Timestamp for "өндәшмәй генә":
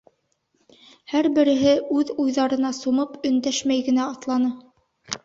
3.31-4.07